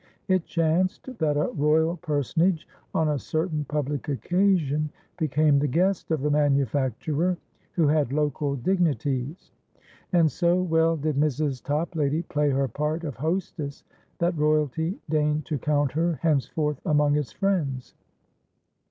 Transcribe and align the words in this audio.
It 0.27 0.45
chanced 0.45 1.15
that 1.19 1.37
a 1.37 1.51
Royal 1.51 1.95
Personage, 1.95 2.67
on 2.95 3.07
a 3.09 3.19
certain 3.19 3.65
public 3.65 4.09
occasion, 4.09 4.89
became 5.15 5.59
the 5.59 5.67
guest 5.67 6.09
of 6.09 6.21
the 6.21 6.31
manufacturer, 6.31 7.37
who 7.73 7.87
had 7.87 8.11
local 8.11 8.55
dignities; 8.55 9.51
and 10.11 10.31
so 10.31 10.59
well 10.59 10.97
did 10.97 11.17
Mrs. 11.17 11.61
Toplady 11.63 12.23
play 12.23 12.49
her 12.49 12.67
part 12.67 13.03
of 13.03 13.17
hostess 13.17 13.83
that 14.17 14.35
Royalty 14.35 14.97
deigned 15.07 15.45
to 15.45 15.59
count 15.59 15.91
her 15.91 16.15
henceforth 16.23 16.81
among 16.83 17.15
its 17.15 17.31
friends. 17.31 17.93